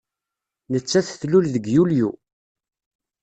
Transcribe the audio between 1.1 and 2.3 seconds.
tlul deg Yulyu.